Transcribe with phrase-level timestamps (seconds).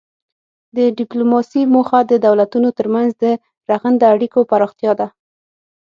[0.75, 3.25] د ډیپلوماسي موخه د دولتونو ترمنځ د
[3.69, 5.07] رغنده اړیکو پراختیا ده